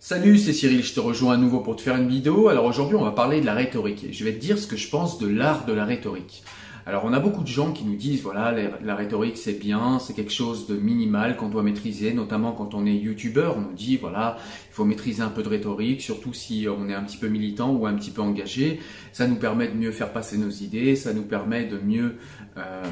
Salut, 0.00 0.38
c'est 0.38 0.52
Cyril, 0.52 0.84
je 0.84 0.94
te 0.94 1.00
rejoins 1.00 1.34
à 1.34 1.36
nouveau 1.36 1.58
pour 1.58 1.74
te 1.74 1.82
faire 1.82 1.96
une 1.96 2.08
vidéo. 2.08 2.46
Alors 2.46 2.66
aujourd'hui, 2.66 2.94
on 2.94 3.02
va 3.02 3.10
parler 3.10 3.40
de 3.40 3.46
la 3.46 3.54
rhétorique 3.54 4.04
et 4.04 4.12
je 4.12 4.24
vais 4.24 4.32
te 4.32 4.38
dire 4.38 4.56
ce 4.56 4.68
que 4.68 4.76
je 4.76 4.88
pense 4.88 5.18
de 5.18 5.26
l'art 5.26 5.66
de 5.66 5.72
la 5.72 5.84
rhétorique. 5.84 6.44
Alors 6.86 7.04
on 7.04 7.12
a 7.12 7.18
beaucoup 7.18 7.42
de 7.42 7.48
gens 7.48 7.72
qui 7.72 7.84
nous 7.84 7.96
disent 7.96 8.22
voilà 8.22 8.54
la 8.80 8.94
rhétorique 8.94 9.36
c'est 9.36 9.58
bien, 9.58 9.98
c'est 9.98 10.14
quelque 10.14 10.32
chose 10.32 10.68
de 10.68 10.76
minimal 10.76 11.36
qu'on 11.36 11.48
doit 11.48 11.64
maîtriser, 11.64 12.14
notamment 12.14 12.52
quand 12.52 12.74
on 12.74 12.86
est 12.86 12.94
youtubeur, 12.94 13.56
on 13.58 13.60
nous 13.60 13.72
dit 13.72 13.96
voilà 13.96 14.38
il 14.70 14.72
faut 14.72 14.84
maîtriser 14.84 15.20
un 15.20 15.30
peu 15.30 15.42
de 15.42 15.48
rhétorique, 15.48 16.00
surtout 16.00 16.32
si 16.32 16.66
on 16.68 16.88
est 16.88 16.94
un 16.94 17.02
petit 17.02 17.18
peu 17.18 17.26
militant 17.26 17.72
ou 17.72 17.84
un 17.84 17.94
petit 17.94 18.12
peu 18.12 18.22
engagé, 18.22 18.78
ça 19.12 19.26
nous 19.26 19.36
permet 19.36 19.66
de 19.66 19.74
mieux 19.74 19.90
faire 19.90 20.12
passer 20.12 20.38
nos 20.38 20.48
idées, 20.48 20.94
ça 20.94 21.12
nous 21.12 21.24
permet 21.24 21.64
de 21.64 21.76
mieux 21.76 22.18
euh, 22.56 22.84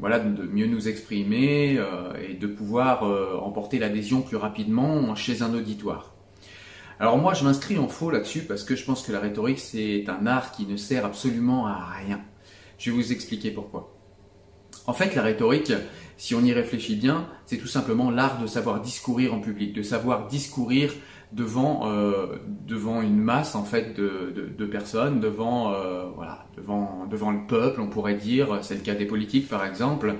voilà 0.00 0.18
de 0.18 0.42
mieux 0.42 0.66
nous 0.66 0.88
exprimer 0.88 1.78
euh, 1.78 2.12
et 2.28 2.34
de 2.34 2.48
pouvoir 2.48 3.04
euh, 3.04 3.38
emporter 3.40 3.78
l'adhésion 3.78 4.22
plus 4.22 4.36
rapidement 4.36 5.14
chez 5.14 5.40
un 5.42 5.54
auditoire. 5.54 6.17
Alors 7.00 7.16
moi 7.18 7.34
je 7.34 7.44
m'inscris 7.44 7.78
en 7.78 7.88
faux 7.88 8.10
là-dessus 8.10 8.40
parce 8.40 8.64
que 8.64 8.74
je 8.74 8.84
pense 8.84 9.02
que 9.02 9.12
la 9.12 9.20
rhétorique 9.20 9.60
c'est 9.60 10.04
un 10.08 10.26
art 10.26 10.52
qui 10.52 10.66
ne 10.66 10.76
sert 10.76 11.04
absolument 11.04 11.66
à 11.66 11.84
rien. 11.96 12.20
Je 12.78 12.90
vais 12.90 12.96
vous 12.96 13.12
expliquer 13.12 13.50
pourquoi. 13.50 13.94
En 14.86 14.94
fait, 14.94 15.14
la 15.14 15.22
rhétorique, 15.22 15.72
si 16.16 16.34
on 16.34 16.42
y 16.42 16.52
réfléchit 16.52 16.96
bien, 16.96 17.28
c'est 17.44 17.58
tout 17.58 17.66
simplement 17.66 18.10
l'art 18.10 18.40
de 18.40 18.46
savoir 18.46 18.80
discourir 18.80 19.34
en 19.34 19.40
public, 19.40 19.74
de 19.74 19.82
savoir 19.82 20.28
discourir 20.28 20.94
devant 21.32 21.82
euh, 21.90 22.38
devant 22.66 23.02
une 23.02 23.18
masse 23.18 23.54
en 23.54 23.64
fait 23.64 23.94
de, 23.94 24.66
personnes, 24.66 25.20
devant 25.20 25.74
euh, 25.74 26.06
voilà 26.16 26.46
devant 26.56 27.06
devant 27.06 27.32
le 27.32 27.46
peuple, 27.46 27.82
on 27.82 27.88
pourrait 27.88 28.14
dire. 28.14 28.60
C'est 28.62 28.76
le 28.76 28.80
cas 28.80 28.94
des 28.94 29.04
politiques 29.04 29.48
par 29.48 29.66
exemple. 29.66 30.14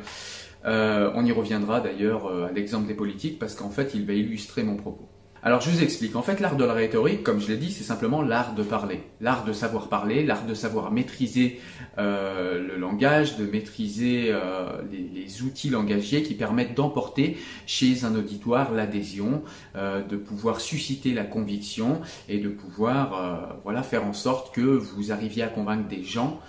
Euh, 0.66 1.10
on 1.14 1.24
y 1.24 1.32
reviendra 1.32 1.80
d'ailleurs 1.80 2.30
à 2.30 2.52
l'exemple 2.52 2.86
des 2.86 2.94
politiques 2.94 3.38
parce 3.38 3.54
qu'en 3.54 3.70
fait, 3.70 3.92
il 3.94 4.06
va 4.06 4.12
illustrer 4.12 4.64
mon 4.64 4.76
propos. 4.76 5.08
Alors 5.44 5.60
je 5.60 5.70
vous 5.70 5.84
explique, 5.84 6.16
en 6.16 6.22
fait 6.22 6.40
l'art 6.40 6.56
de 6.56 6.64
la 6.64 6.72
rhétorique, 6.72 7.22
comme 7.22 7.40
je 7.40 7.46
l'ai 7.46 7.56
dit, 7.56 7.70
c'est 7.70 7.84
simplement 7.84 8.22
l'art 8.22 8.54
de 8.54 8.64
parler, 8.64 9.02
l'art 9.20 9.44
de 9.44 9.52
savoir 9.52 9.88
parler, 9.88 10.24
l'art 10.24 10.44
de 10.44 10.52
savoir 10.52 10.90
maîtriser 10.90 11.60
euh, 11.96 12.60
le 12.66 12.76
langage, 12.76 13.36
de 13.36 13.46
maîtriser 13.46 14.30
euh, 14.30 14.82
les, 14.90 15.42
outils 15.42 15.70
langagiers 15.70 16.24
qui 16.24 16.34
permettent 16.34 16.74
d'emporter 16.74 17.36
chez 17.66 18.04
un 18.04 18.16
auditoire 18.16 18.72
l'adhésion, 18.72 19.44
euh, 19.76 20.02
de 20.02 20.16
pouvoir 20.16 20.60
susciter 20.60 21.14
la 21.14 21.22
conviction 21.22 22.00
et 22.28 22.38
de 22.38 22.48
pouvoir 22.48 23.58
voilà, 23.62 23.84
faire 23.84 24.04
en 24.04 24.12
sorte 24.12 24.52
que 24.52 24.60
vous 24.60 25.12
arriviez 25.12 25.44
à 25.44 25.48
convaincre 25.48 25.86
des 25.86 26.02
gens 26.02 26.40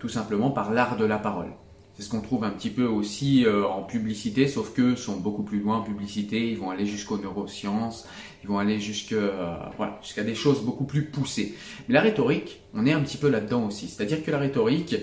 tout 0.00 0.08
simplement 0.08 0.50
par 0.50 0.72
l'art 0.72 0.96
de 0.96 1.04
la 1.04 1.18
parole. 1.18 1.52
C'est 1.94 2.02
ce 2.02 2.08
qu'on 2.08 2.22
trouve 2.22 2.44
un 2.44 2.50
petit 2.50 2.70
peu 2.70 2.86
aussi 2.86 3.44
euh, 3.44 3.66
en 3.66 3.82
publicité, 3.82 4.48
sauf 4.48 4.72
que 4.72 4.96
sont 4.96 5.18
beaucoup 5.18 5.42
plus 5.42 5.60
loin 5.60 5.78
en 5.78 5.82
publicité. 5.82 6.50
Ils 6.50 6.58
vont 6.58 6.70
aller 6.70 6.86
jusqu'aux 6.86 7.18
neurosciences, 7.18 8.08
ils 8.42 8.48
vont 8.48 8.58
aller 8.58 8.80
jusqu'à 8.80 9.14
euh, 9.16 9.54
voilà, 9.76 9.98
jusqu'à 10.02 10.22
des 10.22 10.34
choses 10.34 10.62
beaucoup 10.62 10.84
plus 10.84 11.04
poussées. 11.04 11.54
Mais 11.88 11.94
la 11.94 12.00
rhétorique, 12.00 12.60
on 12.72 12.86
est 12.86 12.92
un 12.92 13.00
petit 13.00 13.18
peu 13.18 13.28
là-dedans 13.28 13.66
aussi. 13.66 13.88
C'est-à-dire 13.88 14.24
que 14.24 14.30
la 14.30 14.38
rhétorique, 14.38 14.96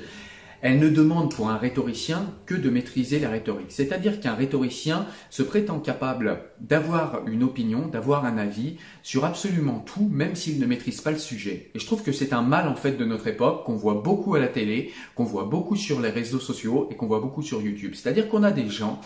elle 0.61 0.79
ne 0.79 0.89
demande 0.89 1.33
pour 1.33 1.49
un 1.49 1.57
rhétoricien 1.57 2.33
que 2.45 2.55
de 2.55 2.69
maîtriser 2.69 3.19
la 3.19 3.29
rhétorique. 3.29 3.71
C'est-à-dire 3.71 4.19
qu'un 4.19 4.33
rhétoricien 4.33 5.05
se 5.29 5.43
prétend 5.43 5.79
capable 5.79 6.41
d'avoir 6.59 7.27
une 7.27 7.43
opinion, 7.43 7.88
d'avoir 7.88 8.25
un 8.25 8.38
avis 8.38 8.77
sur 9.03 9.25
absolument 9.25 9.80
tout, 9.80 10.09
même 10.11 10.35
s'il 10.35 10.59
ne 10.59 10.65
maîtrise 10.65 11.02
pas 11.02 11.11
le 11.11 11.17
sujet. 11.17 11.71
Et 11.73 11.80
je 11.80 11.85
trouve 11.85 12.03
que 12.03 12.11
c'est 12.11 12.33
un 12.33 12.41
mal 12.41 12.67
en 12.67 12.75
fait 12.75 12.93
de 12.93 13.05
notre 13.05 13.27
époque 13.27 13.65
qu'on 13.65 13.75
voit 13.75 14.02
beaucoup 14.03 14.35
à 14.35 14.39
la 14.39 14.47
télé, 14.47 14.91
qu'on 15.15 15.23
voit 15.23 15.45
beaucoup 15.45 15.75
sur 15.75 16.02
les 16.02 16.09
réseaux 16.09 16.39
sociaux 16.39 16.87
et 16.91 16.95
qu'on 16.95 17.07
voit 17.07 17.21
beaucoup 17.21 17.41
sur 17.41 17.61
YouTube. 17.61 17.93
C'est-à-dire 17.95 18.27
qu'on 18.27 18.43
a 18.43 18.52
des 18.52 18.69
gens 18.69 18.99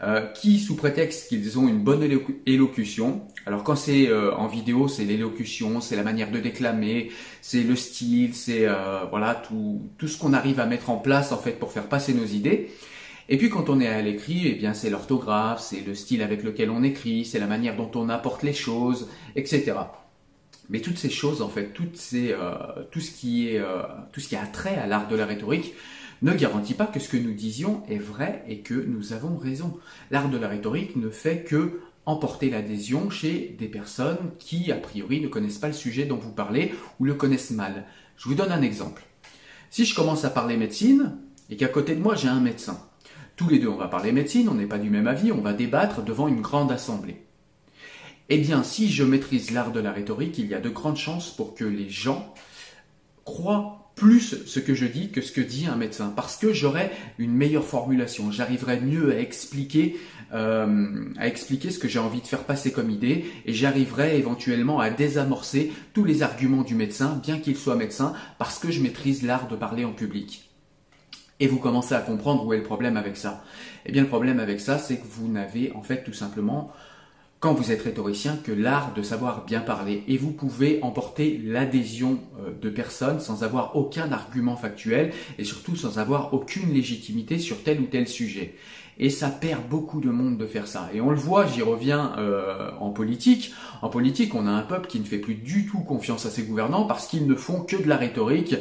euh, 0.00 0.26
qui, 0.26 0.60
sous 0.60 0.76
prétexte 0.76 1.28
qu'ils 1.28 1.58
ont 1.58 1.66
une 1.66 1.82
bonne 1.82 2.08
élocution, 2.46 3.22
alors 3.46 3.64
quand 3.64 3.74
c'est 3.74 4.06
euh, 4.06 4.32
en 4.36 4.46
vidéo, 4.46 4.86
c'est 4.86 5.04
l'élocution, 5.04 5.80
c'est 5.80 5.96
la 5.96 6.04
manière 6.04 6.30
de 6.30 6.38
déclamer, 6.38 7.10
c'est 7.42 7.64
le 7.64 7.74
style, 7.74 8.32
c'est 8.32 8.68
euh, 8.68 9.06
voilà 9.10 9.34
tout, 9.34 9.82
tout 9.98 10.06
ce 10.06 10.16
qu'on 10.16 10.34
arrive 10.34 10.60
à 10.60 10.66
mettre 10.66 10.90
en 10.90 10.98
place 10.98 11.32
en 11.32 11.36
fait 11.36 11.58
pour 11.58 11.72
faire 11.72 11.88
passer 11.88 12.14
nos 12.14 12.26
idées. 12.26 12.70
Et 13.28 13.38
puis 13.38 13.50
quand 13.50 13.68
on 13.68 13.80
est 13.80 13.88
à 13.88 14.00
l'écrit, 14.00 14.46
eh 14.46 14.54
bien 14.54 14.72
c'est 14.72 14.88
l'orthographe, 14.88 15.60
c'est 15.60 15.80
le 15.84 15.96
style 15.96 16.22
avec 16.22 16.44
lequel 16.44 16.70
on 16.70 16.84
écrit, 16.84 17.24
c'est 17.24 17.40
la 17.40 17.48
manière 17.48 17.76
dont 17.76 17.90
on 17.96 18.08
apporte 18.08 18.44
les 18.44 18.54
choses, 18.54 19.08
etc. 19.34 19.72
Mais 20.70 20.80
toutes 20.80 20.98
ces 20.98 21.10
choses, 21.10 21.42
en 21.42 21.48
fait, 21.48 21.72
toutes 21.72 21.96
ces, 21.96 22.36
tout 22.90 23.00
ce 23.00 23.10
qui 23.10 23.48
est, 23.48 23.62
tout 24.12 24.20
ce 24.20 24.28
qui 24.28 24.36
a 24.36 24.46
trait 24.46 24.76
à 24.76 24.86
l'art 24.86 25.08
de 25.08 25.16
la 25.16 25.24
rhétorique, 25.26 25.74
ne 26.22 26.32
garantit 26.32 26.74
pas 26.74 26.86
que 26.86 27.00
ce 27.00 27.08
que 27.08 27.16
nous 27.16 27.34
disions 27.34 27.82
est 27.88 27.98
vrai 27.98 28.44
et 28.48 28.60
que 28.60 28.74
nous 28.74 29.12
avons 29.12 29.36
raison. 29.36 29.78
L'art 30.10 30.28
de 30.28 30.38
la 30.38 30.48
rhétorique 30.48 30.96
ne 30.96 31.10
fait 31.10 31.44
que 31.44 31.80
emporter 32.06 32.48
l'adhésion 32.48 33.10
chez 33.10 33.54
des 33.58 33.68
personnes 33.68 34.30
qui, 34.38 34.72
a 34.72 34.76
priori, 34.76 35.20
ne 35.20 35.28
connaissent 35.28 35.58
pas 35.58 35.66
le 35.66 35.74
sujet 35.74 36.06
dont 36.06 36.16
vous 36.16 36.32
parlez 36.32 36.72
ou 36.98 37.04
le 37.04 37.14
connaissent 37.14 37.50
mal. 37.50 37.84
Je 38.16 38.28
vous 38.28 38.34
donne 38.34 38.50
un 38.50 38.62
exemple. 38.62 39.04
Si 39.70 39.84
je 39.84 39.94
commence 39.94 40.24
à 40.24 40.30
parler 40.30 40.56
médecine 40.56 41.18
et 41.50 41.56
qu'à 41.56 41.68
côté 41.68 41.94
de 41.94 42.00
moi 42.00 42.14
j'ai 42.14 42.28
un 42.28 42.40
médecin, 42.40 42.80
tous 43.36 43.48
les 43.48 43.58
deux 43.58 43.68
on 43.68 43.76
va 43.76 43.88
parler 43.88 44.12
médecine, 44.12 44.48
on 44.48 44.54
n'est 44.54 44.66
pas 44.66 44.78
du 44.78 44.88
même 44.88 45.06
avis, 45.06 45.32
on 45.32 45.42
va 45.42 45.52
débattre 45.52 46.02
devant 46.02 46.28
une 46.28 46.40
grande 46.40 46.72
assemblée. 46.72 47.22
Eh 48.30 48.38
bien, 48.38 48.62
si 48.62 48.90
je 48.90 49.04
maîtrise 49.04 49.52
l'art 49.52 49.72
de 49.72 49.80
la 49.80 49.92
rhétorique, 49.92 50.38
il 50.38 50.46
y 50.46 50.54
a 50.54 50.60
de 50.60 50.68
grandes 50.68 50.96
chances 50.96 51.30
pour 51.30 51.54
que 51.54 51.64
les 51.64 51.88
gens 51.88 52.34
croient 53.24 53.77
plus 53.98 54.46
ce 54.46 54.60
que 54.60 54.74
je 54.74 54.86
dis 54.86 55.10
que 55.10 55.20
ce 55.20 55.32
que 55.32 55.40
dit 55.40 55.66
un 55.66 55.76
médecin, 55.76 56.12
parce 56.14 56.36
que 56.36 56.52
j'aurai 56.52 56.90
une 57.18 57.34
meilleure 57.34 57.64
formulation, 57.64 58.30
j'arriverai 58.30 58.80
mieux 58.80 59.12
à 59.12 59.18
expliquer, 59.18 59.96
euh, 60.32 61.04
à 61.18 61.26
expliquer 61.26 61.70
ce 61.70 61.78
que 61.78 61.88
j'ai 61.88 61.98
envie 61.98 62.20
de 62.20 62.26
faire 62.26 62.44
passer 62.44 62.72
comme 62.72 62.90
idée, 62.90 63.26
et 63.44 63.52
j'arriverai 63.52 64.16
éventuellement 64.16 64.78
à 64.78 64.90
désamorcer 64.90 65.72
tous 65.92 66.04
les 66.04 66.22
arguments 66.22 66.62
du 66.62 66.74
médecin, 66.74 67.20
bien 67.22 67.38
qu'il 67.38 67.56
soit 67.56 67.76
médecin, 67.76 68.14
parce 68.38 68.58
que 68.58 68.70
je 68.70 68.80
maîtrise 68.80 69.22
l'art 69.24 69.48
de 69.48 69.56
parler 69.56 69.84
en 69.84 69.92
public. 69.92 70.48
Et 71.40 71.46
vous 71.46 71.58
commencez 71.58 71.94
à 71.94 72.00
comprendre 72.00 72.46
où 72.46 72.52
est 72.52 72.58
le 72.58 72.62
problème 72.64 72.96
avec 72.96 73.16
ça. 73.16 73.44
Eh 73.86 73.92
bien, 73.92 74.02
le 74.02 74.08
problème 74.08 74.40
avec 74.40 74.60
ça, 74.60 74.78
c'est 74.78 74.98
que 74.98 75.06
vous 75.06 75.28
n'avez 75.28 75.72
en 75.72 75.82
fait 75.82 76.02
tout 76.04 76.12
simplement 76.12 76.72
quand 77.40 77.54
vous 77.54 77.70
êtes 77.70 77.82
rhétoricien 77.82 78.36
que 78.42 78.50
l'art 78.50 78.92
de 78.94 79.02
savoir 79.02 79.44
bien 79.44 79.60
parler 79.60 80.02
et 80.08 80.16
vous 80.16 80.32
pouvez 80.32 80.80
emporter 80.82 81.40
l'adhésion 81.44 82.18
euh, 82.40 82.50
de 82.60 82.68
personnes 82.68 83.20
sans 83.20 83.44
avoir 83.44 83.76
aucun 83.76 84.10
argument 84.10 84.56
factuel 84.56 85.12
et 85.38 85.44
surtout 85.44 85.76
sans 85.76 85.98
avoir 85.98 86.34
aucune 86.34 86.72
légitimité 86.72 87.38
sur 87.38 87.62
tel 87.62 87.80
ou 87.80 87.84
tel 87.84 88.08
sujet. 88.08 88.54
Et 89.00 89.10
ça 89.10 89.28
perd 89.28 89.68
beaucoup 89.68 90.00
de 90.00 90.10
monde 90.10 90.36
de 90.36 90.46
faire 90.46 90.66
ça. 90.66 90.90
Et 90.92 91.00
on 91.00 91.10
le 91.10 91.16
voit, 91.16 91.46
j'y 91.46 91.62
reviens 91.62 92.14
euh, 92.18 92.72
en 92.80 92.90
politique. 92.90 93.52
En 93.82 93.88
politique, 93.88 94.34
on 94.34 94.48
a 94.48 94.50
un 94.50 94.62
peuple 94.62 94.88
qui 94.88 94.98
ne 94.98 95.04
fait 95.04 95.18
plus 95.18 95.36
du 95.36 95.66
tout 95.66 95.78
confiance 95.78 96.26
à 96.26 96.30
ses 96.30 96.42
gouvernants 96.42 96.84
parce 96.84 97.06
qu'ils 97.06 97.28
ne 97.28 97.36
font 97.36 97.60
que 97.60 97.76
de 97.76 97.88
la 97.88 97.96
rhétorique 97.96 98.56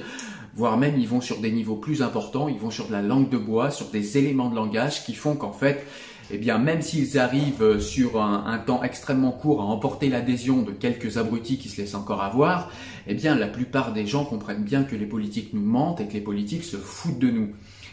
voire 0.58 0.76
même 0.76 0.98
ils 0.98 1.08
vont 1.08 1.22
sur 1.22 1.40
des 1.40 1.52
niveaux 1.52 1.76
plus 1.76 2.02
importants, 2.02 2.48
ils 2.48 2.58
vont 2.58 2.72
sur 2.72 2.88
de 2.88 2.92
la 2.92 3.04
langue 3.04 3.30
de 3.30 3.38
bois, 3.38 3.70
sur 3.70 3.90
des 3.90 4.18
éléments 4.18 4.50
de 4.50 4.56
langage 4.56 5.06
qui 5.06 5.14
font 5.14 5.36
qu'en 5.36 5.54
fait, 5.54 5.86
eh 6.32 6.38
bien, 6.38 6.58
même 6.58 6.82
s'ils 6.82 7.18
arrivent 7.18 7.62
euh, 7.62 7.80
sur 7.80 8.22
un, 8.22 8.58
temps 8.58 8.84
extrêmement 8.84 9.32
court 9.32 9.62
à 9.62 9.66
emporter 9.66 10.10
l'adhésion 10.10 10.62
de 10.62 10.72
quelques 10.72 11.18
abrutis 11.18 11.58
qui 11.58 11.70
se 11.70 11.80
laissent 11.80 11.96
encore 11.96 12.22
avoir, 12.22 12.72
eh 13.08 13.14
bien, 13.14 13.36
la 13.36 13.48
plupart 13.48 13.94
des 13.94 14.06
gens 14.06 14.26
comprennent 14.26 14.64
bien 14.64 14.84
que 14.84 14.96
les 14.96 15.06
politiques 15.06 15.54
nous 15.54 15.62
mentent 15.62 16.02
et 16.02 16.08
que 16.08 16.14
les 16.14 16.22
politiques 16.22 16.64
se 16.64 16.78
foutent 16.78 17.20
de 17.20 17.30
nous. 17.30 17.50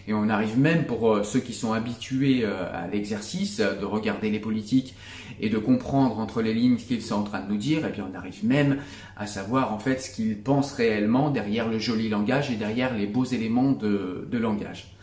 Et 0.07 0.13
on 0.13 0.29
arrive 0.29 0.59
même 0.59 0.85
pour 0.85 1.11
euh, 1.11 1.23
ceux 1.23 1.41
qui 1.41 1.53
sont 1.53 1.73
habitués 1.73 2.41
euh, 2.45 2.67
à 2.73 2.89
l'exercice 2.89 3.59
de 3.59 3.85
regarder 3.85 4.31
les 4.31 4.41
politiques 4.41 4.95
et 5.41 5.49
de 5.49 5.59
comprendre 5.59 6.19
entre 6.19 6.43
les 6.43 6.55
lignes 6.55 6.79
ce 6.79 6.87
qu'ils 6.87 7.03
sont 7.03 7.15
en 7.15 7.23
train 7.23 7.41
de 7.41 7.51
nous 7.51 7.57
dire, 7.57 7.85
et 7.85 7.89
eh 7.89 7.93
bien 7.93 8.07
on 8.13 8.17
arrive 8.17 8.45
même 8.45 8.79
à 9.17 9.27
savoir 9.27 9.73
en 9.73 9.79
fait 9.79 10.01
ce 10.01 10.11
qu'ils 10.11 10.39
pensent 10.39 10.73
réellement 10.73 11.31
derrière 11.31 11.69
le 11.69 11.79
joli 11.79 12.09
langage 12.09 12.51
et 12.51 12.57
derrière 12.57 12.95
les 12.95 13.07
beaux 13.07 13.25
éléments 13.25 13.73
de, 13.73 14.29
de 14.31 14.39
langage. 14.39 14.95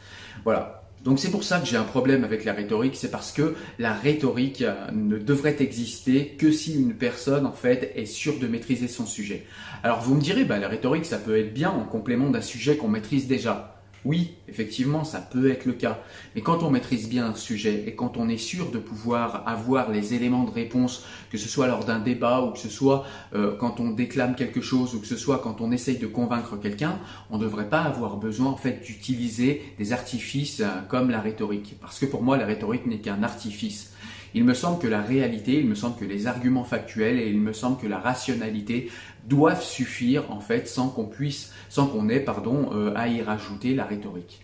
Voilà, 0.43 0.80
donc 1.03 1.19
c'est 1.19 1.31
pour 1.31 1.43
ça 1.43 1.59
que 1.59 1.65
j'ai 1.65 1.77
un 1.77 1.83
problème 1.83 2.23
avec 2.23 2.45
la 2.45 2.53
rhétorique, 2.53 2.95
c'est 2.95 3.09
parce 3.09 3.31
que 3.31 3.55
la 3.79 3.93
rhétorique 3.93 4.61
euh, 4.61 4.73
ne 4.91 5.17
devrait 5.17 5.55
exister 5.59 6.35
que 6.37 6.51
si 6.51 6.75
une 6.75 6.93
personne 6.93 7.45
en 7.47 7.53
fait 7.53 7.91
est 7.95 8.05
sûre 8.05 8.37
de 8.39 8.47
maîtriser 8.47 8.87
son 8.87 9.07
sujet. 9.07 9.45
Alors 9.81 10.01
vous 10.01 10.13
me 10.13 10.21
direz, 10.21 10.45
bah, 10.45 10.59
la 10.59 10.67
rhétorique 10.67 11.05
ça 11.05 11.17
peut 11.17 11.37
être 11.37 11.53
bien 11.53 11.71
en 11.71 11.85
complément 11.85 12.29
d'un 12.29 12.41
sujet 12.41 12.77
qu'on 12.77 12.87
maîtrise 12.87 13.27
déjà. 13.27 13.80
Oui, 14.03 14.33
effectivement, 14.47 15.03
ça 15.03 15.19
peut 15.19 15.51
être 15.51 15.65
le 15.65 15.73
cas. 15.73 15.99
Mais 16.35 16.41
quand 16.41 16.63
on 16.63 16.71
maîtrise 16.71 17.07
bien 17.07 17.27
un 17.27 17.35
sujet 17.35 17.83
et 17.85 17.93
quand 17.93 18.17
on 18.17 18.29
est 18.29 18.37
sûr 18.37 18.71
de 18.71 18.79
pouvoir 18.79 19.47
avoir 19.47 19.91
les 19.91 20.15
éléments 20.15 20.43
de 20.43 20.49
réponse, 20.49 21.05
que 21.31 21.37
ce 21.37 21.47
soit 21.47 21.67
lors 21.67 21.85
d'un 21.85 21.99
débat 21.99 22.41
ou 22.41 22.51
que 22.51 22.57
ce 22.57 22.69
soit 22.69 23.05
euh, 23.35 23.55
quand 23.59 23.79
on 23.79 23.91
déclame 23.91 24.35
quelque 24.35 24.61
chose 24.61 24.95
ou 24.95 24.99
que 24.99 25.05
ce 25.05 25.17
soit 25.17 25.37
quand 25.37 25.61
on 25.61 25.71
essaye 25.71 25.97
de 25.97 26.07
convaincre 26.07 26.57
quelqu'un, 26.57 26.97
on 27.29 27.37
ne 27.37 27.43
devrait 27.43 27.69
pas 27.69 27.81
avoir 27.81 28.17
besoin 28.17 28.49
en 28.49 28.57
fait 28.57 28.83
d'utiliser 28.83 29.61
des 29.77 29.93
artifices 29.93 30.61
euh, 30.61 30.81
comme 30.87 31.11
la 31.11 31.21
rhétorique. 31.21 31.75
Parce 31.79 31.99
que 31.99 32.07
pour 32.07 32.23
moi, 32.23 32.37
la 32.37 32.47
rhétorique 32.47 32.87
n'est 32.87 33.01
qu'un 33.01 33.21
artifice. 33.21 33.93
Il 34.33 34.45
me 34.45 34.53
semble 34.53 34.79
que 34.79 34.87
la 34.87 35.01
réalité, 35.01 35.59
il 35.59 35.67
me 35.67 35.75
semble 35.75 35.97
que 35.97 36.05
les 36.05 36.27
arguments 36.27 36.63
factuels 36.63 37.19
et 37.19 37.29
il 37.29 37.39
me 37.39 37.53
semble 37.53 37.77
que 37.77 37.87
la 37.87 37.99
rationalité 37.99 38.89
doivent 39.27 39.63
suffire 39.63 40.31
en 40.31 40.39
fait 40.39 40.67
sans 40.67 40.89
qu'on 40.89 41.05
puisse, 41.05 41.51
sans 41.69 41.87
qu'on 41.87 42.09
ait 42.09 42.19
pardon 42.19 42.69
euh, 42.73 42.93
à 42.95 43.07
y 43.07 43.21
rajouter 43.21 43.75
la 43.75 43.85
rhétorique. 43.85 44.41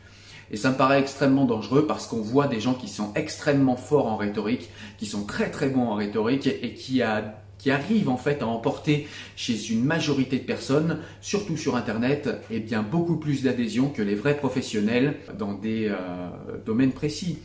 Et 0.52 0.58
ça 0.58 0.72
me 0.72 0.78
paraît 0.78 1.00
extrêmement 1.00 1.46
dangereux 1.46 1.88
parce 1.88 2.08
qu'on 2.08 2.22
voit 2.22 2.48
des 2.48 2.60
gens 2.60 2.74
qui 2.74 2.88
sont 2.88 3.12
extrêmement 3.16 3.76
forts 3.76 4.08
en 4.08 4.16
rhétorique, 4.16 4.70
qui 4.98 5.06
sont 5.06 5.26
très 5.26 5.52
très 5.52 5.70
bons 5.70 5.88
en 5.88 5.96
rhétorique 5.96 6.48
et 6.48 6.74
qui, 6.74 7.02
a, 7.02 7.42
qui 7.58 7.70
arrivent 7.70 8.10
en 8.10 8.18
fait 8.18 8.42
à 8.42 8.48
emporter 8.48 9.08
chez 9.36 9.72
une 9.72 9.84
majorité 9.84 10.38
de 10.38 10.46
personnes, 10.46 11.00
surtout 11.20 11.58
sur 11.58 11.76
Internet, 11.76 12.28
et 12.50 12.58
eh 12.58 12.60
bien 12.60 12.82
beaucoup 12.82 13.18
plus 13.18 13.44
d'adhésion 13.44 13.90
que 13.90 14.02
les 14.02 14.16
vrais 14.16 14.38
professionnels 14.38 15.18
dans 15.38 15.54
des 15.54 15.90
euh, 15.90 16.30
domaines 16.66 16.94
précis. 16.94 17.40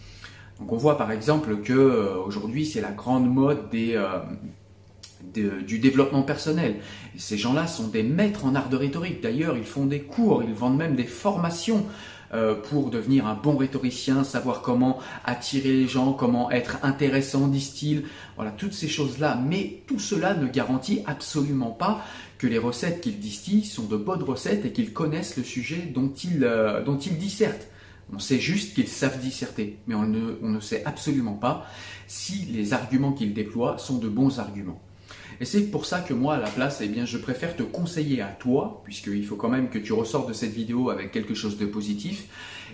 Donc 0.62 0.72
on 0.74 0.76
voit 0.76 0.96
par 0.96 1.10
exemple 1.10 1.56
que 1.56 1.72
euh, 1.72 2.14
aujourd'hui 2.24 2.64
c'est 2.64 2.80
la 2.80 2.92
grande 2.92 3.28
mode 3.28 3.64
euh, 3.74 4.20
du 5.34 5.80
développement 5.80 6.22
personnel. 6.22 6.76
ces 7.18 7.36
gens-là 7.36 7.66
sont 7.66 7.88
des 7.88 8.04
maîtres 8.04 8.44
en 8.44 8.54
art 8.54 8.68
de 8.68 8.76
rhétorique. 8.76 9.20
D'ailleurs, 9.20 9.56
ils 9.56 9.64
font 9.64 9.86
des 9.86 10.02
cours, 10.02 10.44
ils 10.44 10.54
vendent 10.54 10.76
même 10.76 10.94
des 10.94 11.02
formations 11.02 11.84
euh, 12.32 12.54
pour 12.54 12.90
devenir 12.90 13.26
un 13.26 13.34
bon 13.34 13.56
rhétoricien, 13.56 14.22
savoir 14.22 14.62
comment 14.62 15.00
attirer 15.24 15.72
les 15.72 15.88
gens, 15.88 16.12
comment 16.12 16.48
être 16.52 16.78
intéressant, 16.84 17.48
disent-ils. 17.48 18.04
Voilà, 18.36 18.52
toutes 18.52 18.72
ces 18.72 18.88
choses-là. 18.88 19.40
Mais 19.44 19.82
tout 19.88 19.98
cela 19.98 20.34
ne 20.34 20.46
garantit 20.46 21.02
absolument 21.06 21.72
pas 21.72 22.04
que 22.38 22.46
les 22.46 22.58
recettes 22.58 23.00
qu'ils 23.00 23.18
distillent 23.18 23.64
sont 23.64 23.86
de 23.86 23.96
bonnes 23.96 24.22
recettes 24.22 24.64
et 24.64 24.70
qu'ils 24.70 24.92
connaissent 24.92 25.36
le 25.36 25.42
sujet 25.42 25.92
dont 25.92 26.12
ils 26.14 27.18
dissertent. 27.18 27.66
On 28.12 28.18
sait 28.18 28.38
juste 28.38 28.74
qu'ils 28.74 28.88
savent 28.88 29.18
disserter, 29.18 29.78
mais 29.86 29.94
on 29.94 30.06
ne, 30.06 30.60
sait 30.60 30.84
absolument 30.84 31.34
pas 31.34 31.66
si 32.06 32.46
les 32.52 32.74
arguments 32.74 33.12
qu'ils 33.12 33.32
déploient 33.32 33.78
sont 33.78 33.98
de 33.98 34.08
bons 34.08 34.38
arguments. 34.38 34.82
Et 35.40 35.44
c'est 35.46 35.70
pour 35.70 35.86
ça 35.86 36.00
que 36.00 36.12
moi, 36.12 36.34
à 36.34 36.38
la 36.38 36.50
place, 36.50 36.80
eh 36.82 36.88
bien, 36.88 37.06
je 37.06 37.16
préfère 37.16 37.56
te 37.56 37.62
conseiller 37.62 38.20
à 38.20 38.28
toi, 38.28 38.82
puisqu'il 38.84 39.24
faut 39.24 39.36
quand 39.36 39.48
même 39.48 39.70
que 39.70 39.78
tu 39.78 39.92
ressortes 39.92 40.28
de 40.28 40.34
cette 40.34 40.52
vidéo 40.52 40.90
avec 40.90 41.10
quelque 41.10 41.34
chose 41.34 41.56
de 41.56 41.66
positif, 41.66 42.26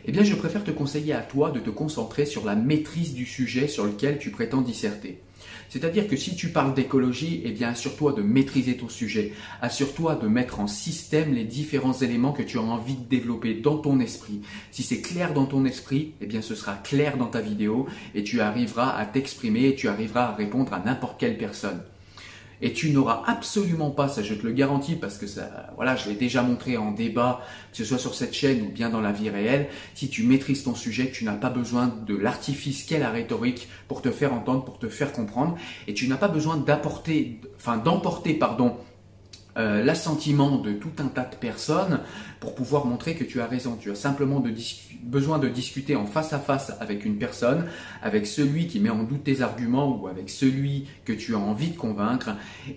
eh 0.05 0.12
bien, 0.12 0.25
je 0.25 0.35
préfère 0.35 0.64
te 0.64 0.70
conseiller 0.70 1.12
à 1.12 1.23
toi 1.23 1.50
de 1.50 1.61
te 1.61 1.70
concentrer 1.70 2.26
sur 2.26 2.44
la 2.44 2.56
maîtrise 2.56 3.14
du 3.14 3.25
sujet 3.25 3.69
sur 3.69 3.85
lequel 3.85 4.19
tu 4.19 4.31
prétends 4.31 4.61
disserter. 4.61 5.23
C'est-à-dire 5.69 6.09
que 6.09 6.17
si 6.17 6.35
tu 6.37 6.49
parles 6.49 6.75
d'écologie, 6.75 7.43
eh 7.45 7.50
bien, 7.50 7.71
assure-toi 7.71 8.12
de 8.12 8.23
maîtriser 8.23 8.77
ton 8.77 8.89
sujet. 8.89 9.33
Assure-toi 9.61 10.17
de 10.17 10.29
mettre 10.29 10.61
en 10.61 10.67
système 10.67 11.35
les 11.35 11.45
différents 11.45 11.93
éléments 11.93 12.33
que 12.33 12.43
tu 12.43 12.59
as 12.59 12.62
envie 12.62 12.97
de 12.97 13.05
développer 13.05 13.55
dans 13.55 13.79
ton 13.79 14.00
esprit. 14.00 14.41
Si 14.71 14.83
c'est 14.83 15.00
clair 15.00 15.35
dans 15.35 15.47
ton 15.47 15.65
esprit, 15.65 16.12
eh 16.21 16.27
bien, 16.27 16.43
ce 16.43 16.55
sera 16.55 16.75
clair 16.75 17.17
dans 17.17 17.27
ta 17.27 17.41
vidéo 17.41 17.87
et 18.15 18.25
tu 18.25 18.41
arriveras 18.41 18.97
à 18.97 19.06
t'exprimer 19.06 19.69
et 19.69 19.75
tu 19.75 19.89
arriveras 19.89 20.27
à 20.27 20.35
répondre 20.35 20.73
à 20.73 20.81
n'importe 20.81 21.19
quelle 21.21 21.39
personne. 21.39 21.81
Et 22.60 22.72
tu 22.72 22.90
n'auras 22.90 23.22
absolument 23.26 23.90
pas, 23.90 24.08
ça 24.08 24.22
je 24.22 24.34
te 24.34 24.46
le 24.46 24.52
garantis 24.52 24.96
parce 24.96 25.16
que 25.19 25.26
ça, 25.26 25.70
voilà, 25.76 25.96
je 25.96 26.08
l'ai 26.08 26.14
déjà 26.14 26.43
montré 26.43 26.76
en 26.76 26.90
débat, 26.90 27.40
que 27.70 27.76
ce 27.76 27.84
soit 27.84 27.99
sur 27.99 28.14
cette 28.14 28.34
chaîne 28.34 28.62
ou 28.62 28.70
bien 28.70 28.90
dans 28.90 29.00
la 29.00 29.12
vie 29.12 29.31
réelle, 29.31 29.69
si 29.94 30.08
tu 30.08 30.25
maîtrises 30.25 30.64
ton 30.64 30.75
sujet, 30.75 31.10
tu 31.12 31.25
n'as 31.25 31.37
pas 31.37 31.50
besoin 31.50 31.87
de 32.06 32.16
l'artifice 32.16 32.84
qu'est 32.84 32.99
la 32.99 33.10
rhétorique 33.10 33.69
pour 33.87 34.02
te 34.02 34.10
faire 34.10 34.32
entendre, 34.32 34.64
pour 34.64 34.78
te 34.78 34.88
faire 34.88 35.12
comprendre, 35.12 35.56
et 35.87 35.94
tu 35.94 36.08
n'as 36.08 36.16
pas 36.16 36.28
besoin 36.28 36.56
d'apporter, 36.56 37.40
enfin 37.56 37.76
d'emporter, 37.76 38.34
pardon, 38.34 38.76
euh, 39.58 39.82
l'assentiment 39.82 40.58
de 40.58 40.72
tout 40.72 40.93
un 40.99 41.08
tas 41.08 41.25
de 41.25 41.34
personnes 41.34 42.00
pour 42.40 42.55
pouvoir 42.55 42.87
montrer 42.87 43.14
que 43.14 43.25
tu 43.25 43.40
as 43.40 43.46
raison. 43.46 43.76
Tu 43.81 43.90
as 43.90 43.96
simplement 43.96 44.43
besoin 45.02 45.38
de 45.38 45.49
discuter 45.49 45.96
en 45.96 46.06
face 46.06 46.32
à 46.32 46.38
face 46.38 46.72
avec 46.81 47.05
une 47.05 47.19
personne, 47.19 47.66
avec 48.02 48.26
celui 48.26 48.69
qui 48.69 48.81
met 48.81 48.90
en 48.90 49.02
doute 49.02 49.25
tes 49.25 49.40
arguments 49.40 49.96
ou 49.96 50.06
avec 50.06 50.31
celui 50.31 50.87
que 51.05 51.12
tu 51.12 51.34
as 51.34 51.38
envie 51.38 51.70
de 51.70 51.76
convaincre, 51.76 52.31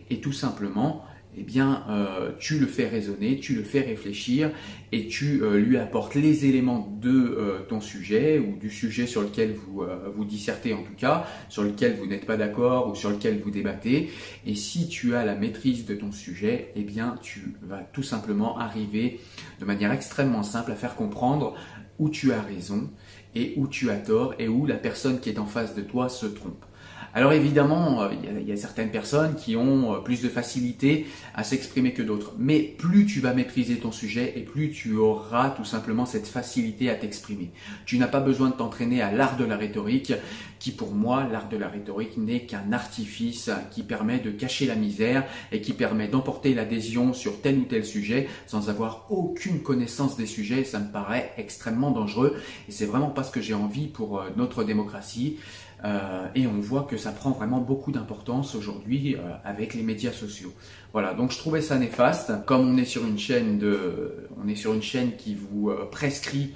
et 0.09 0.21
tout 0.21 0.33
simplement 0.33 1.05
eh 1.37 1.43
bien, 1.43 1.85
euh, 1.89 2.31
tu 2.39 2.59
le 2.59 2.65
fais 2.65 2.87
raisonner, 2.87 3.39
tu 3.39 3.55
le 3.55 3.63
fais 3.63 3.81
réfléchir 3.81 4.51
et 4.91 5.07
tu 5.07 5.41
euh, 5.43 5.57
lui 5.57 5.77
apportes 5.77 6.15
les 6.15 6.45
éléments 6.45 6.93
de 6.99 7.09
euh, 7.09 7.59
ton 7.69 7.79
sujet 7.79 8.37
ou 8.39 8.57
du 8.57 8.69
sujet 8.69 9.07
sur 9.07 9.21
lequel 9.21 9.53
vous, 9.53 9.83
vous 10.13 10.25
dissertez 10.25 10.73
en 10.73 10.83
tout 10.83 10.95
cas, 10.95 11.25
sur 11.47 11.63
lequel 11.63 11.95
vous 11.95 12.05
n'êtes 12.05 12.25
pas 12.25 12.35
d'accord 12.35 12.89
ou 12.89 12.95
sur 12.95 13.09
lequel 13.09 13.39
vous 13.39 13.51
débattez. 13.51 14.09
Et 14.45 14.55
si 14.55 14.89
tu 14.89 15.15
as 15.15 15.23
la 15.23 15.35
maîtrise 15.35 15.85
de 15.85 15.95
ton 15.95 16.11
sujet, 16.11 16.71
eh 16.75 16.83
bien, 16.83 17.15
tu 17.21 17.55
vas 17.61 17.79
tout 17.93 18.03
simplement 18.03 18.57
arriver 18.57 19.19
de 19.59 19.65
manière 19.65 19.91
extrêmement 19.91 20.43
simple 20.43 20.71
à 20.71 20.75
faire 20.75 20.95
comprendre 20.95 21.55
où 21.97 22.09
tu 22.09 22.33
as 22.33 22.41
raison 22.41 22.89
et 23.35 23.53
où 23.55 23.67
tu 23.67 23.89
as 23.89 23.97
tort 23.97 24.33
et 24.39 24.47
où 24.47 24.65
la 24.65 24.75
personne 24.75 25.19
qui 25.19 25.29
est 25.29 25.39
en 25.39 25.45
face 25.45 25.75
de 25.75 25.81
toi 25.81 26.09
se 26.09 26.25
trompe. 26.25 26.65
Alors 27.13 27.33
évidemment, 27.33 28.03
euh, 28.03 28.09
il 28.39 28.47
y, 28.47 28.51
a 28.51 28.57
certaines 28.57 28.89
personnes 28.89 29.35
qui 29.35 29.57
ont 29.57 29.93
euh, 29.93 29.97
plus 29.99 30.21
de 30.21 30.29
facilité 30.29 31.07
à 31.35 31.43
s'exprimer 31.43 31.93
que 31.93 32.01
d'autres. 32.01 32.33
Mais 32.37 32.59
plus 32.59 33.05
tu 33.05 33.19
vas 33.19 33.33
maîtriser 33.33 33.77
ton 33.77 33.91
sujet 33.91 34.33
et 34.37 34.41
plus 34.41 34.71
tu 34.71 34.95
auras 34.95 35.49
tout 35.49 35.65
simplement 35.65 36.05
cette 36.05 36.27
facilité 36.27 36.89
à 36.89 36.95
t'exprimer. 36.95 37.51
Tu 37.85 37.97
n'as 37.97 38.07
pas 38.07 38.21
besoin 38.21 38.49
de 38.49 38.53
t'entraîner 38.53 39.01
à 39.01 39.11
l'art 39.11 39.35
de 39.35 39.43
la 39.43 39.57
rhétorique, 39.57 40.13
qui 40.59 40.71
pour 40.71 40.93
moi, 40.93 41.27
l'art 41.29 41.49
de 41.49 41.57
la 41.57 41.67
rhétorique 41.67 42.17
n'est 42.17 42.45
qu'un 42.45 42.71
artifice 42.71 43.49
qui 43.71 43.83
permet 43.83 44.19
de 44.19 44.31
cacher 44.31 44.67
la 44.67 44.75
misère 44.75 45.25
et 45.51 45.59
qui 45.59 45.73
permet 45.73 46.07
d'emporter 46.07 46.53
l'adhésion 46.53 47.13
sur 47.13 47.41
tel 47.41 47.57
ou 47.57 47.63
tel 47.63 47.83
sujet 47.83 48.29
sans 48.45 48.69
avoir 48.69 49.07
aucune 49.09 49.61
connaissance 49.63 50.15
des 50.15 50.27
sujets. 50.27 50.63
Ça 50.63 50.79
me 50.79 50.91
paraît 50.91 51.33
extrêmement 51.37 51.91
dangereux 51.91 52.37
et 52.69 52.71
c'est 52.71 52.85
vraiment 52.85 53.09
pas 53.09 53.23
ce 53.23 53.31
que 53.31 53.41
j'ai 53.41 53.55
envie 53.55 53.87
pour 53.87 54.19
euh, 54.19 54.29
notre 54.37 54.63
démocratie. 54.63 55.37
Euh, 55.83 56.27
et 56.35 56.45
on 56.45 56.59
voit 56.59 56.83
que 56.83 56.97
ça 56.97 57.11
prend 57.11 57.31
vraiment 57.31 57.59
beaucoup 57.59 57.91
d'importance 57.91 58.53
aujourd'hui 58.53 59.15
euh, 59.15 59.19
avec 59.43 59.73
les 59.73 59.81
médias 59.81 60.11
sociaux. 60.11 60.53
Voilà, 60.93 61.13
donc 61.13 61.31
je 61.31 61.37
trouvais 61.37 61.61
ça 61.61 61.77
néfaste. 61.77 62.31
Comme 62.45 62.67
on 62.67 62.77
est 62.77 62.85
sur 62.85 63.05
une 63.05 63.17
chaîne 63.17 63.57
de, 63.57 64.27
on 64.43 64.47
est 64.47 64.55
sur 64.55 64.73
une 64.73 64.83
chaîne 64.83 65.15
qui 65.15 65.35
vous 65.35 65.69
euh, 65.69 65.85
prescrit 65.89 66.53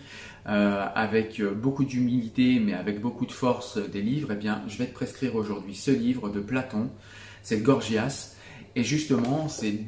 avec 0.47 1.41
beaucoup 1.41 1.85
d'humilité, 1.85 2.59
mais 2.59 2.75
avec 2.75 3.01
beaucoup 3.01 3.25
de 3.25 3.31
force 3.31 3.79
des 3.79 4.03
livres, 4.03 4.29
eh 4.33 4.35
bien, 4.35 4.61
je 4.67 4.77
vais 4.77 4.85
te 4.85 4.93
prescrire 4.93 5.35
aujourd'hui 5.35 5.73
ce 5.73 5.89
livre 5.89 6.29
de 6.29 6.39
Platon. 6.39 6.91
C'est 7.41 7.63
Gorgias, 7.63 8.35
et 8.75 8.83
justement, 8.83 9.47
c'est 9.47 9.79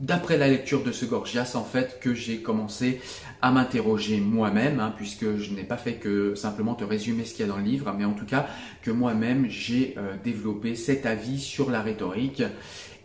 d'après 0.00 0.38
la 0.38 0.48
lecture 0.48 0.82
de 0.82 0.90
ce 0.90 1.04
Gorgias, 1.04 1.52
en 1.54 1.64
fait, 1.64 2.00
que 2.00 2.14
j'ai 2.14 2.40
commencé 2.40 2.98
à 3.42 3.50
m'interroger 3.50 4.20
moi-même, 4.20 4.80
hein, 4.80 4.92
puisque 4.96 5.36
je 5.36 5.52
n'ai 5.54 5.64
pas 5.64 5.76
fait 5.76 5.94
que 5.94 6.34
simplement 6.34 6.74
te 6.74 6.84
résumer 6.84 7.24
ce 7.24 7.34
qu'il 7.34 7.46
y 7.46 7.48
a 7.48 7.52
dans 7.52 7.58
le 7.58 7.64
livre, 7.64 7.94
mais 7.96 8.04
en 8.04 8.12
tout 8.12 8.26
cas 8.26 8.46
que 8.82 8.90
moi-même 8.90 9.46
j'ai 9.48 9.94
euh, 9.96 10.16
développé 10.22 10.74
cet 10.74 11.06
avis 11.06 11.38
sur 11.38 11.70
la 11.70 11.80
rhétorique. 11.80 12.42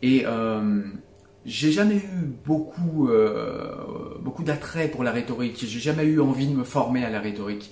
Et 0.02 0.24
euh, 0.26 0.82
j'ai 1.46 1.72
jamais 1.72 1.96
eu 1.96 2.26
beaucoup, 2.46 3.08
euh, 3.10 4.18
beaucoup 4.22 4.44
d'attrait 4.44 4.88
pour 4.88 5.04
la 5.04 5.12
rhétorique. 5.12 5.64
J'ai 5.66 5.80
jamais 5.80 6.04
eu 6.04 6.20
envie 6.20 6.48
de 6.48 6.56
me 6.56 6.64
former 6.64 7.06
à 7.06 7.10
la 7.10 7.20
rhétorique. 7.20 7.72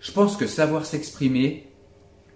Je 0.00 0.12
pense 0.12 0.36
que 0.36 0.46
savoir 0.46 0.86
s'exprimer, 0.86 1.69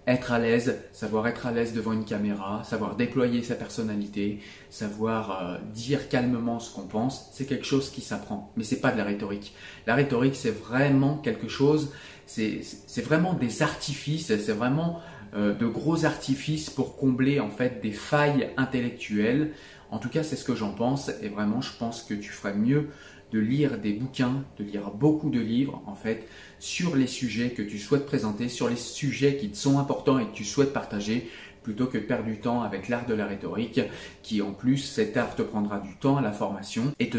être 0.07 0.31
à 0.31 0.39
l'aise, 0.39 0.79
savoir 0.93 1.27
être 1.27 1.47
à 1.47 1.51
l'aise 1.51 1.73
devant 1.73 1.93
une 1.93 2.05
caméra, 2.05 2.63
savoir 2.63 2.95
déployer 2.95 3.41
sa 3.41 3.55
personnalité, 3.55 4.39
savoir 4.69 5.43
euh, 5.43 5.57
dire 5.73 6.09
calmement 6.09 6.59
ce 6.59 6.73
qu'on 6.73 6.87
pense, 6.87 7.29
c'est 7.33 7.45
quelque 7.45 7.65
chose 7.65 7.89
qui 7.89 8.01
s'apprend. 8.01 8.51
Mais 8.55 8.63
c'est 8.63 8.81
pas 8.81 8.91
de 8.91 8.97
la 8.97 9.03
rhétorique. 9.03 9.55
La 9.87 9.95
rhétorique, 9.95 10.35
c'est 10.35 10.51
vraiment 10.51 11.17
quelque 11.17 11.47
chose, 11.47 11.91
c'est 12.27 12.61
vraiment 13.03 13.33
des 13.33 13.63
artifices, 13.63 14.27
c'est 14.27 14.53
vraiment 14.53 15.01
euh, 15.35 15.53
de 15.53 15.65
gros 15.65 16.05
artifices 16.05 16.69
pour 16.69 16.95
combler 16.95 17.39
en 17.39 17.49
fait 17.49 17.81
des 17.81 17.91
failles 17.91 18.51
intellectuelles. 18.57 19.51
En 19.91 19.99
tout 19.99 20.09
cas, 20.09 20.23
c'est 20.23 20.35
ce 20.35 20.43
que 20.43 20.55
j'en 20.55 20.71
pense 20.71 21.09
et 21.21 21.29
vraiment, 21.29 21.61
je 21.61 21.71
pense 21.77 22.03
que 22.03 22.13
tu 22.13 22.29
ferais 22.29 22.55
mieux 22.55 22.89
de 23.31 23.39
lire 23.39 23.79
des 23.79 23.93
bouquins, 23.93 24.43
de 24.59 24.63
lire 24.63 24.91
beaucoup 24.91 25.29
de 25.29 25.39
livres 25.39 25.81
en 25.87 25.95
fait 25.95 26.27
sur 26.59 26.95
les 26.95 27.07
sujets 27.07 27.49
que 27.49 27.61
tu 27.61 27.79
souhaites 27.79 28.05
présenter, 28.05 28.49
sur 28.49 28.69
les 28.69 28.75
sujets 28.75 29.37
qui 29.37 29.49
te 29.49 29.57
sont 29.57 29.79
importants 29.79 30.19
et 30.19 30.27
que 30.27 30.33
tu 30.33 30.45
souhaites 30.45 30.73
partager 30.73 31.29
plutôt 31.65 31.87
que 31.87 31.97
de 31.97 32.03
perdre 32.03 32.25
du 32.25 32.39
temps 32.39 32.61
avec 32.61 32.89
l'art 32.89 33.07
de 33.07 33.15
la 33.15 33.25
rhétorique, 33.25 33.81
qui 34.21 34.43
en 34.43 34.53
plus, 34.53 34.77
cet 34.77 35.17
art 35.17 35.35
te 35.35 35.41
prendra 35.41 35.79
du 35.79 35.95
temps 35.97 36.15
à 36.15 36.21
la 36.21 36.31
formation 36.31 36.93
et, 36.99 37.09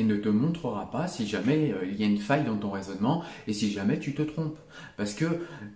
ne 0.00 0.16
te 0.16 0.28
montrera 0.28 0.92
pas 0.92 1.08
si 1.08 1.26
jamais 1.26 1.72
euh, 1.72 1.84
il 1.84 2.00
y 2.00 2.04
a 2.04 2.06
une 2.06 2.18
faille 2.18 2.44
dans 2.44 2.56
ton 2.56 2.70
raisonnement 2.70 3.24
et 3.48 3.52
si 3.52 3.72
jamais 3.72 3.98
tu 3.98 4.14
te 4.14 4.22
trompes. 4.22 4.58
Parce 4.96 5.12
que 5.12 5.24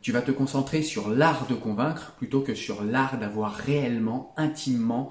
tu 0.01 0.13
vas 0.13 0.23
te 0.23 0.31
concentrer 0.31 0.83
sur 0.83 1.11
l'art 1.11 1.49
de 1.49 1.55
convaincre 1.55 2.15
plutôt 2.19 2.41
que 2.41 2.55
sur 2.55 2.85
l'art 2.85 3.19
d'avoir 3.19 3.53
réellement, 3.53 4.33
intimement 4.37 5.11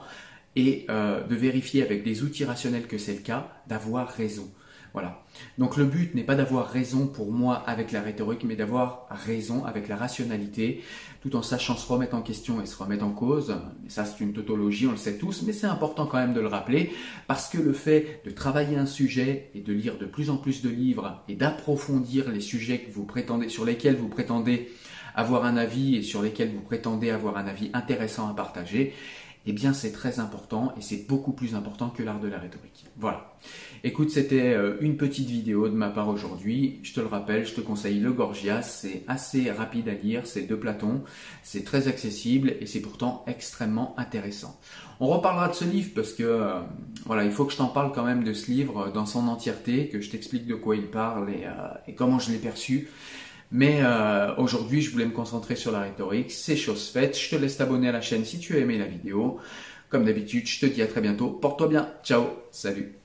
et 0.56 0.86
euh, 0.90 1.26
de 1.26 1.36
vérifier 1.36 1.84
avec 1.84 2.04
des 2.04 2.24
outils 2.24 2.46
rationnels 2.46 2.88
que 2.88 2.98
c'est 2.98 3.14
le 3.14 3.22
cas, 3.22 3.52
d'avoir 3.68 4.08
raison. 4.10 4.50
Voilà. 4.94 5.24
Donc 5.60 5.78
le 5.78 5.86
but 5.86 6.16
n'est 6.16 6.24
pas 6.24 6.36
d'avoir 6.36 6.68
raison 6.68 7.06
pour 7.06 7.32
moi 7.32 7.58
avec 7.68 7.92
la 7.92 8.02
rhétorique, 8.02 8.44
mais 8.44 8.56
d'avoir 8.56 9.06
raison 9.12 9.64
avec 9.66 9.88
la 9.88 9.96
rationalité, 9.96 10.82
tout 11.22 11.36
en 11.36 11.44
sachant 11.44 11.78
se 11.78 11.88
remettre 11.88 12.16
en 12.16 12.24
question 12.24 12.60
et 12.62 12.66
se 12.66 12.76
remettre 12.76 13.06
en 13.06 13.12
cause. 13.12 13.56
ça, 13.88 14.06
c'est 14.06 14.24
une 14.24 14.34
tautologie, 14.34 14.88
on 14.88 14.92
le 14.92 14.98
sait 14.98 15.18
tous, 15.18 15.44
mais 15.44 15.54
c'est 15.54 15.68
important 15.68 16.08
quand 16.08 16.18
même 16.18 16.34
de 16.34 16.42
le 16.42 16.48
rappeler, 16.48 16.92
parce 17.28 17.50
que 17.50 17.60
le 17.60 17.74
fait 17.74 18.22
de 18.26 18.32
travailler 18.32 18.78
un 18.78 18.88
sujet 18.88 19.52
et 19.54 19.62
de 19.62 19.74
lire 19.74 20.00
de 20.00 20.06
plus 20.06 20.32
en 20.32 20.38
plus 20.38 20.64
de 20.64 20.70
livres 20.70 21.24
et 21.28 21.36
d'approfondir 21.36 22.32
les 22.32 22.42
sujets 22.42 22.80
que 22.80 22.92
vous 22.92 23.06
prétendez, 23.06 23.48
sur 23.48 23.66
lesquels 23.66 23.96
vous 23.96 24.10
prétendez 24.10 24.72
avoir 25.14 25.46
un 25.46 25.58
avis 25.58 25.98
et 25.98 26.02
sur 26.02 26.22
lesquels 26.22 26.52
vous 26.52 26.62
prétendez 26.62 27.12
avoir 27.12 27.38
un 27.38 27.46
avis 27.46 27.70
intéressant 27.74 28.28
à 28.28 28.34
partager, 28.34 28.94
eh 29.46 29.54
bien 29.54 29.74
c'est 29.74 29.92
très 29.92 30.20
important 30.20 30.74
et 30.78 30.82
c'est 30.82 31.08
beaucoup 31.08 31.32
plus 31.32 31.56
important 31.56 31.90
que 31.90 32.04
l'art 32.04 32.20
de 32.20 32.28
la 32.28 32.38
rhétorique. 32.38 32.86
Voilà. 32.98 33.34
Écoute, 33.84 34.10
c'était 34.10 34.54
euh, 34.54 34.76
une 34.82 34.98
petite 34.98 35.30
vidéo 35.30 35.70
de 35.70 35.74
ma 35.74 35.90
part 35.90 36.10
aujourd'hui. 36.10 36.80
Je 36.84 36.94
te 36.94 37.00
le 37.00 37.08
rappelle, 37.08 37.46
je 37.46 37.54
te 37.54 37.62
conseille 37.62 38.00
le 38.00 38.12
Gorgias. 38.12 38.64
C'est 38.64 39.04
assez 39.08 39.50
rapide 39.50 39.88
à 39.88 39.94
lire, 39.94 40.28
c'est 40.28 40.42
de 40.44 40.56
Platon, 40.56 41.02
c'est 41.44 41.64
très 41.64 41.88
accessible 41.88 42.54
et 42.60 42.66
c'est 42.66 42.82
pourtant 42.82 43.24
extrêmement 43.28 43.96
intéressant. 43.98 44.60
On 45.00 45.08
reparlera 45.08 45.48
de 45.48 45.54
ce 45.54 45.64
livre 45.64 45.92
parce 45.96 46.12
que 46.12 46.24
euh, 46.24 46.60
voilà, 47.06 47.24
il 47.24 47.32
faut 47.32 47.46
que 47.46 47.54
je 47.54 47.58
t'en 47.58 47.70
parle 47.70 47.94
quand 47.94 48.04
même 48.04 48.26
de 48.26 48.34
ce 48.34 48.52
livre 48.52 48.92
dans 48.92 49.06
son 49.06 49.30
entièreté, 49.30 49.88
que 49.88 50.02
je 50.02 50.10
t'explique 50.10 50.46
de 50.46 50.56
quoi 50.56 50.76
il 50.76 50.88
parle 50.88 51.30
et 51.88 51.96
comment 51.96 52.20
je 52.20 52.32
l'ai 52.32 52.38
perçu. 52.38 52.90
Mais 53.52 53.80
euh, 53.82 54.36
aujourd'hui, 54.38 54.82
je 54.82 54.92
voulais 54.92 55.06
me 55.06 55.12
concentrer 55.12 55.56
sur 55.56 55.72
la 55.72 55.82
rhétorique. 55.82 56.32
C'est 56.32 56.56
chose 56.56 56.90
faite. 56.90 57.18
Je 57.18 57.30
te 57.30 57.36
laisse 57.36 57.58
t'abonner 57.58 57.90
à 57.90 57.92
la 57.92 58.02
chaîne 58.02 58.26
si 58.26 58.40
tu 58.40 58.56
as 58.56 58.60
aimé 58.60 58.78
la 58.78 58.86
vidéo. 58.86 59.40
Comme 59.90 60.06
d'habitude, 60.06 60.48
je 60.48 60.60
te 60.60 60.66
dis 60.68 60.82
à 60.82 60.88
très 60.88 61.02
bientôt. 61.02 61.32
Porte-toi 61.32 61.68
bien. 61.68 61.94
Ciao. 62.04 62.28
Salut. 62.52 62.99